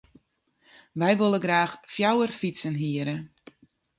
Wy 0.99 1.11
wolle 1.19 1.39
graach 1.45 1.73
fjouwer 1.93 2.31
fytsen 2.39 2.75
hiere. 2.81 3.15